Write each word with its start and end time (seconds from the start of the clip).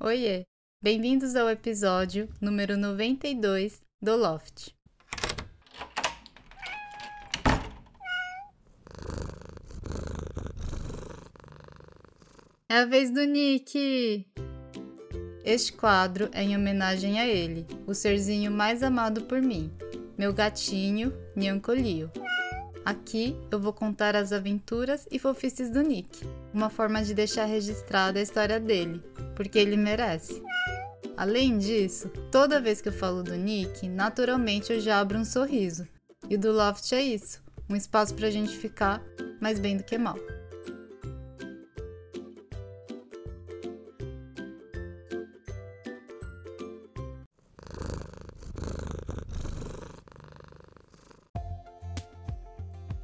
Oiê! 0.00 0.44
Bem-vindos 0.80 1.34
ao 1.34 1.50
episódio 1.50 2.28
número 2.40 2.76
92 2.76 3.84
do 4.00 4.14
Loft. 4.14 4.72
É 12.68 12.74
a 12.76 12.84
vez 12.84 13.10
do 13.10 13.24
Nick! 13.24 14.24
Este 15.44 15.72
quadro 15.72 16.30
é 16.32 16.44
em 16.44 16.54
homenagem 16.54 17.18
a 17.18 17.26
ele, 17.26 17.66
o 17.84 17.92
serzinho 17.92 18.52
mais 18.52 18.84
amado 18.84 19.22
por 19.22 19.42
mim, 19.42 19.68
meu 20.16 20.32
gatinho 20.32 21.12
Nyancolio. 21.34 22.08
Aqui 22.88 23.36
eu 23.50 23.60
vou 23.60 23.74
contar 23.74 24.16
as 24.16 24.32
aventuras 24.32 25.06
e 25.10 25.18
fofices 25.18 25.68
do 25.68 25.82
Nick, 25.82 26.26
uma 26.54 26.70
forma 26.70 27.02
de 27.02 27.12
deixar 27.12 27.44
registrada 27.44 28.18
a 28.18 28.22
história 28.22 28.58
dele, 28.58 29.02
porque 29.36 29.58
ele 29.58 29.76
merece. 29.76 30.42
Além 31.14 31.58
disso, 31.58 32.08
toda 32.32 32.62
vez 32.62 32.80
que 32.80 32.88
eu 32.88 32.92
falo 32.94 33.22
do 33.22 33.34
Nick, 33.34 33.86
naturalmente 33.86 34.72
eu 34.72 34.80
já 34.80 35.00
abro 35.00 35.18
um 35.18 35.24
sorriso. 35.26 35.86
E 36.30 36.36
o 36.36 36.38
do 36.38 36.50
Loft 36.50 36.90
é 36.94 37.02
isso, 37.02 37.42
um 37.68 37.76
espaço 37.76 38.14
pra 38.14 38.30
gente 38.30 38.56
ficar 38.56 39.02
mais 39.38 39.58
bem 39.58 39.76
do 39.76 39.84
que 39.84 39.98
mal. 39.98 40.16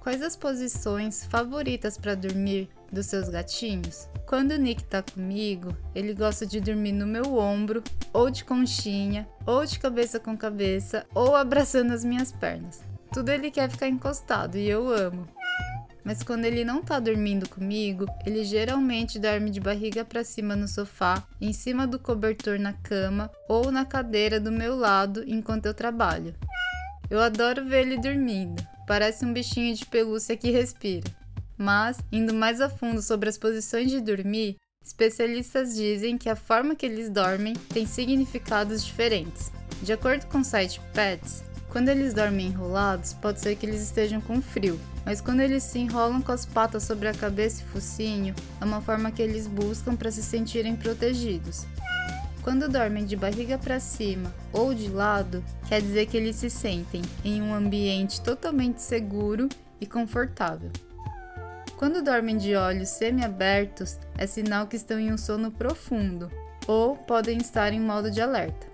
Quais 0.00 0.22
as 0.22 0.34
posições 0.34 1.26
favoritas 1.26 1.98
para 1.98 2.14
dormir 2.14 2.70
dos 2.90 3.04
seus 3.04 3.28
gatinhos? 3.28 4.08
Quando 4.26 4.52
o 4.52 4.56
Nick 4.56 4.82
tá 4.84 5.02
comigo, 5.02 5.76
ele 5.94 6.14
gosta 6.14 6.46
de 6.46 6.58
dormir 6.58 6.92
no 6.92 7.06
meu 7.06 7.36
ombro, 7.36 7.84
ou 8.10 8.30
de 8.30 8.42
conchinha, 8.42 9.28
ou 9.44 9.66
de 9.66 9.78
cabeça 9.78 10.18
com 10.18 10.34
cabeça, 10.34 11.04
ou 11.14 11.36
abraçando 11.36 11.92
as 11.92 12.02
minhas 12.02 12.32
pernas. 12.32 12.82
Tudo 13.12 13.28
ele 13.28 13.50
quer 13.50 13.70
ficar 13.70 13.88
encostado 13.88 14.56
e 14.56 14.66
eu 14.66 14.88
amo. 14.88 15.28
Mas 16.02 16.22
quando 16.22 16.46
ele 16.46 16.64
não 16.64 16.82
tá 16.82 16.98
dormindo 16.98 17.46
comigo, 17.46 18.06
ele 18.24 18.42
geralmente 18.42 19.18
dorme 19.18 19.50
de 19.50 19.60
barriga 19.60 20.02
para 20.02 20.24
cima 20.24 20.56
no 20.56 20.66
sofá, 20.66 21.22
em 21.38 21.52
cima 21.52 21.86
do 21.86 21.98
cobertor 21.98 22.58
na 22.58 22.72
cama 22.72 23.30
ou 23.46 23.70
na 23.70 23.84
cadeira 23.84 24.40
do 24.40 24.50
meu 24.50 24.74
lado 24.74 25.22
enquanto 25.26 25.66
eu 25.66 25.74
trabalho. 25.74 26.34
Eu 27.10 27.20
adoro 27.20 27.66
ver 27.66 27.82
ele 27.82 27.98
dormindo 27.98 28.69
parece 28.90 29.24
um 29.24 29.32
bichinho 29.32 29.72
de 29.72 29.86
pelúcia 29.86 30.36
que 30.36 30.50
respira. 30.50 31.08
Mas, 31.56 31.98
indo 32.10 32.34
mais 32.34 32.60
a 32.60 32.68
fundo 32.68 33.00
sobre 33.00 33.28
as 33.28 33.38
posições 33.38 33.88
de 33.88 34.00
dormir, 34.00 34.56
especialistas 34.84 35.76
dizem 35.76 36.18
que 36.18 36.28
a 36.28 36.34
forma 36.34 36.74
que 36.74 36.86
eles 36.86 37.08
dormem 37.08 37.54
tem 37.72 37.86
significados 37.86 38.84
diferentes. 38.84 39.52
De 39.80 39.92
acordo 39.92 40.26
com 40.26 40.38
o 40.38 40.44
site 40.44 40.80
Pets, 40.92 41.44
quando 41.68 41.88
eles 41.88 42.12
dormem 42.12 42.48
enrolados, 42.48 43.12
pode 43.12 43.38
ser 43.38 43.54
que 43.54 43.64
eles 43.64 43.80
estejam 43.80 44.20
com 44.20 44.42
frio, 44.42 44.80
mas 45.06 45.20
quando 45.20 45.38
eles 45.38 45.62
se 45.62 45.78
enrolam 45.78 46.20
com 46.20 46.32
as 46.32 46.44
patas 46.44 46.82
sobre 46.82 47.06
a 47.06 47.14
cabeça 47.14 47.62
e 47.62 47.66
focinho, 47.66 48.34
é 48.60 48.64
uma 48.64 48.80
forma 48.80 49.12
que 49.12 49.22
eles 49.22 49.46
buscam 49.46 49.94
para 49.94 50.10
se 50.10 50.20
sentirem 50.20 50.74
protegidos. 50.74 51.64
Quando 52.42 52.68
dormem 52.68 53.04
de 53.04 53.16
barriga 53.16 53.58
para 53.58 53.78
cima 53.78 54.34
ou 54.52 54.72
de 54.72 54.88
lado, 54.88 55.44
quer 55.68 55.82
dizer 55.82 56.06
que 56.06 56.16
eles 56.16 56.36
se 56.36 56.48
sentem 56.48 57.02
em 57.22 57.42
um 57.42 57.52
ambiente 57.52 58.20
totalmente 58.22 58.80
seguro 58.80 59.48
e 59.78 59.86
confortável. 59.86 60.70
Quando 61.76 62.02
dormem 62.02 62.36
de 62.36 62.54
olhos 62.54 62.88
semiabertos, 62.90 63.98
é 64.16 64.26
sinal 64.26 64.66
que 64.66 64.76
estão 64.76 64.98
em 64.98 65.12
um 65.12 65.18
sono 65.18 65.50
profundo 65.50 66.30
ou 66.66 66.96
podem 66.96 67.38
estar 67.38 67.72
em 67.72 67.80
modo 67.80 68.10
de 68.10 68.20
alerta. 68.20 68.66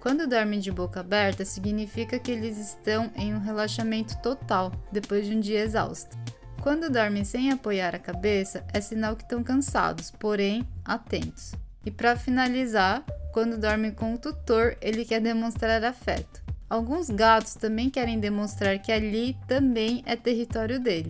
Quando 0.00 0.26
dormem 0.26 0.60
de 0.60 0.70
boca 0.70 1.00
aberta, 1.00 1.44
significa 1.44 2.18
que 2.18 2.30
eles 2.30 2.56
estão 2.58 3.10
em 3.16 3.34
um 3.34 3.40
relaxamento 3.40 4.16
total 4.22 4.72
depois 4.92 5.26
de 5.26 5.34
um 5.34 5.40
dia 5.40 5.60
exausto. 5.60 6.16
Quando 6.62 6.90
dormem 6.90 7.24
sem 7.24 7.50
apoiar 7.50 7.94
a 7.94 7.98
cabeça, 7.98 8.64
é 8.72 8.80
sinal 8.80 9.16
que 9.16 9.22
estão 9.22 9.42
cansados, 9.42 10.10
porém 10.10 10.66
atentos. 10.84 11.52
E 11.88 11.90
para 11.90 12.18
finalizar, 12.18 13.02
quando 13.32 13.56
dorme 13.56 13.92
com 13.92 14.12
o 14.12 14.18
tutor, 14.18 14.76
ele 14.78 15.06
quer 15.06 15.22
demonstrar 15.22 15.82
afeto. 15.82 16.42
Alguns 16.68 17.08
gatos 17.08 17.54
também 17.54 17.88
querem 17.88 18.20
demonstrar 18.20 18.78
que 18.78 18.92
ali 18.92 19.34
também 19.48 20.02
é 20.04 20.14
território 20.14 20.78
dele. 20.78 21.08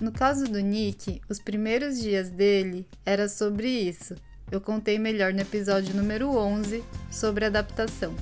No 0.00 0.12
caso 0.12 0.44
do 0.44 0.60
Nick, 0.60 1.20
os 1.28 1.40
primeiros 1.40 2.00
dias 2.00 2.30
dele 2.30 2.86
era 3.04 3.28
sobre 3.28 3.68
isso. 3.68 4.14
Eu 4.52 4.60
contei 4.60 5.00
melhor 5.00 5.34
no 5.34 5.40
episódio 5.40 5.96
número 5.96 6.30
11 6.30 6.84
sobre 7.10 7.46
adaptação. 7.46 8.14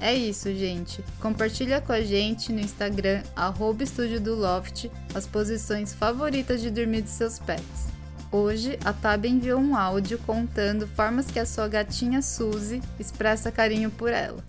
É 0.00 0.14
isso, 0.14 0.54
gente. 0.54 1.04
Compartilha 1.20 1.80
com 1.80 1.92
a 1.92 2.00
gente 2.00 2.52
no 2.52 2.60
Instagram, 2.60 3.24
arroba 3.34 3.82
Estúdio 3.82 4.20
do 4.20 4.36
Loft, 4.36 4.88
as 5.16 5.26
posições 5.26 5.92
favoritas 5.92 6.60
de 6.60 6.70
dormir 6.70 7.02
dos 7.02 7.10
seus 7.10 7.40
pets. 7.40 7.90
Hoje, 8.34 8.78
a 8.82 8.94
Tab 8.94 9.26
enviou 9.26 9.60
um 9.60 9.76
áudio 9.76 10.18
contando 10.20 10.88
formas 10.88 11.30
que 11.30 11.38
a 11.38 11.44
sua 11.44 11.68
gatinha 11.68 12.22
Suzy 12.22 12.80
expressa 12.98 13.52
carinho 13.52 13.90
por 13.90 14.10
ela. 14.10 14.42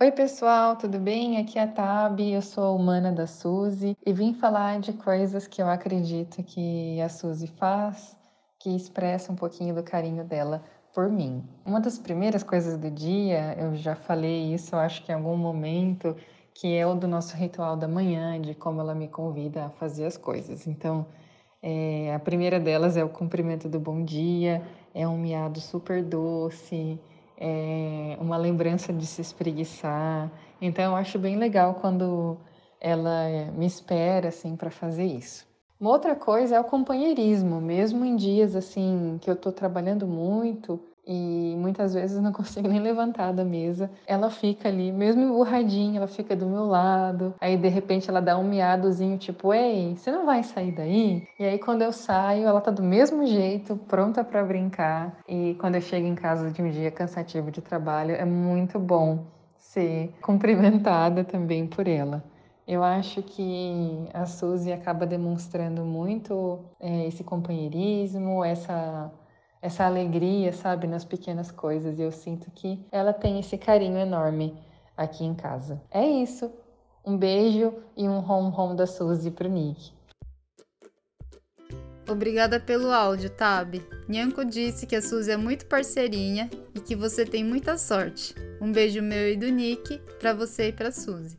Oi, 0.00 0.10
pessoal, 0.10 0.74
tudo 0.74 0.98
bem? 0.98 1.38
Aqui 1.38 1.60
é 1.60 1.62
a 1.62 1.68
Tab, 1.68 2.18
eu 2.18 2.42
sou 2.42 2.64
a 2.64 2.72
humana 2.72 3.12
da 3.12 3.24
Suzy 3.24 3.96
e 4.04 4.12
vim 4.12 4.34
falar 4.34 4.80
de 4.80 4.92
coisas 4.92 5.46
que 5.46 5.62
eu 5.62 5.68
acredito 5.68 6.42
que 6.42 7.00
a 7.00 7.08
Suzy 7.08 7.46
faz 7.46 8.16
que 8.58 8.74
expressa 8.74 9.30
um 9.30 9.36
pouquinho 9.36 9.76
do 9.76 9.84
carinho 9.84 10.24
dela 10.24 10.64
por 10.92 11.08
mim. 11.08 11.44
Uma 11.64 11.80
das 11.80 12.00
primeiras 12.00 12.42
coisas 12.42 12.76
do 12.76 12.90
dia, 12.90 13.54
eu 13.60 13.76
já 13.76 13.94
falei 13.94 14.52
isso, 14.52 14.74
eu 14.74 14.80
acho 14.80 15.04
que 15.04 15.12
em 15.12 15.14
algum 15.14 15.36
momento, 15.36 16.16
que 16.52 16.74
é 16.74 16.84
o 16.84 16.96
do 16.96 17.06
nosso 17.06 17.36
ritual 17.36 17.76
da 17.76 17.86
manhã, 17.86 18.40
de 18.40 18.56
como 18.56 18.80
ela 18.80 18.92
me 18.92 19.06
convida 19.06 19.66
a 19.66 19.70
fazer 19.70 20.04
as 20.04 20.16
coisas. 20.16 20.66
Então, 20.66 21.06
é, 21.62 22.14
a 22.14 22.18
primeira 22.18 22.60
delas 22.60 22.96
é 22.96 23.04
o 23.04 23.08
cumprimento 23.08 23.68
do 23.68 23.80
bom 23.80 24.04
dia, 24.04 24.62
é 24.94 25.06
um 25.06 25.18
miado 25.18 25.60
super 25.60 26.02
doce, 26.02 26.98
é 27.36 28.16
uma 28.20 28.36
lembrança 28.36 28.92
de 28.92 29.06
se 29.06 29.20
espreguiçar. 29.20 30.30
Então 30.60 30.84
eu 30.84 30.96
acho 30.96 31.18
bem 31.18 31.36
legal 31.36 31.74
quando 31.74 32.36
ela 32.80 33.50
me 33.56 33.66
espera 33.66 34.28
assim 34.28 34.56
para 34.56 34.70
fazer 34.70 35.04
isso. 35.04 35.46
Uma 35.80 35.90
outra 35.90 36.16
coisa 36.16 36.56
é 36.56 36.60
o 36.60 36.64
companheirismo, 36.64 37.60
mesmo 37.60 38.04
em 38.04 38.16
dias 38.16 38.56
assim 38.56 39.18
que 39.20 39.30
eu 39.30 39.34
estou 39.34 39.52
trabalhando 39.52 40.06
muito, 40.08 40.80
e 41.08 41.56
muitas 41.56 41.94
vezes 41.94 42.20
não 42.20 42.30
consigo 42.34 42.68
nem 42.68 42.80
levantar 42.80 43.32
da 43.32 43.44
mesa. 43.44 43.90
Ela 44.06 44.30
fica 44.30 44.68
ali, 44.68 44.92
mesmo 44.92 45.22
emburradinha, 45.22 45.96
ela 45.98 46.06
fica 46.06 46.36
do 46.36 46.46
meu 46.46 46.66
lado. 46.66 47.34
Aí 47.40 47.56
de 47.56 47.68
repente 47.68 48.10
ela 48.10 48.20
dá 48.20 48.36
um 48.36 48.44
miadozinho, 48.44 49.16
tipo, 49.16 49.54
ei, 49.54 49.96
você 49.96 50.12
não 50.12 50.26
vai 50.26 50.42
sair 50.42 50.72
daí? 50.72 51.26
E 51.38 51.44
aí 51.44 51.58
quando 51.58 51.80
eu 51.82 51.92
saio, 51.92 52.46
ela 52.46 52.60
tá 52.60 52.70
do 52.70 52.82
mesmo 52.82 53.26
jeito, 53.26 53.74
pronta 53.76 54.22
para 54.22 54.44
brincar. 54.44 55.18
E 55.26 55.56
quando 55.58 55.76
eu 55.76 55.80
chego 55.80 56.06
em 56.06 56.14
casa 56.14 56.50
de 56.50 56.60
um 56.60 56.70
dia 56.70 56.90
cansativo 56.90 57.50
de 57.50 57.62
trabalho, 57.62 58.14
é 58.14 58.24
muito 58.26 58.78
bom 58.78 59.24
ser 59.56 60.14
cumprimentada 60.20 61.24
também 61.24 61.66
por 61.66 61.88
ela. 61.88 62.22
Eu 62.66 62.84
acho 62.84 63.22
que 63.22 64.06
a 64.12 64.26
Suzy 64.26 64.70
acaba 64.70 65.06
demonstrando 65.06 65.82
muito 65.86 66.58
é, 66.78 67.06
esse 67.06 67.24
companheirismo, 67.24 68.44
essa 68.44 69.10
essa 69.60 69.84
alegria, 69.84 70.52
sabe, 70.52 70.86
nas 70.86 71.04
pequenas 71.04 71.50
coisas. 71.50 71.98
E 71.98 72.02
eu 72.02 72.12
sinto 72.12 72.50
que 72.50 72.84
ela 72.90 73.12
tem 73.12 73.38
esse 73.38 73.58
carinho 73.58 73.98
enorme 73.98 74.56
aqui 74.96 75.24
em 75.24 75.34
casa. 75.34 75.80
É 75.90 76.04
isso. 76.04 76.50
Um 77.04 77.16
beijo 77.16 77.72
e 77.96 78.08
um 78.08 78.18
home 78.18 78.54
home 78.54 78.76
da 78.76 78.86
Suzy 78.86 79.30
pro 79.30 79.48
Nick. 79.48 79.92
Obrigada 82.08 82.58
pelo 82.58 82.90
áudio, 82.90 83.28
Tab. 83.28 83.74
Nyanko 84.08 84.44
disse 84.44 84.86
que 84.86 84.96
a 84.96 85.02
Suzy 85.02 85.30
é 85.30 85.36
muito 85.36 85.66
parceirinha 85.66 86.48
e 86.74 86.80
que 86.80 86.96
você 86.96 87.26
tem 87.26 87.44
muita 87.44 87.76
sorte. 87.76 88.34
Um 88.60 88.72
beijo 88.72 89.02
meu 89.02 89.30
e 89.30 89.36
do 89.36 89.48
Nick 89.48 89.98
para 90.18 90.32
você 90.32 90.68
e 90.68 90.72
para 90.72 90.90
Suzy. 90.90 91.38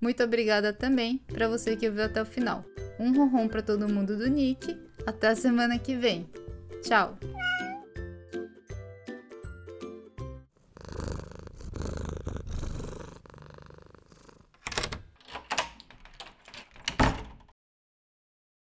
Muito 0.00 0.22
obrigada 0.22 0.72
também 0.72 1.18
para 1.32 1.48
você 1.48 1.76
que 1.76 1.88
ouviu 1.88 2.04
até 2.04 2.22
o 2.22 2.26
final. 2.26 2.64
Um 2.98 3.12
ronron 3.12 3.48
para 3.48 3.62
todo 3.62 3.92
mundo 3.92 4.16
do 4.16 4.28
Nick. 4.28 4.76
Até 5.04 5.28
a 5.28 5.36
semana 5.36 5.78
que 5.78 5.96
vem. 5.96 6.28
Tchau! 6.82 7.16